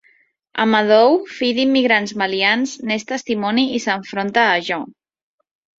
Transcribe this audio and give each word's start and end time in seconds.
Amadou, 0.63 1.17
fill 1.33 1.51
d'immigrants 1.59 2.15
malians, 2.23 2.75
n'és 2.91 3.07
testimoni 3.15 3.69
i 3.81 3.85
s'enfronta 3.87 4.49
a 4.49 4.59
Jean. 4.71 4.93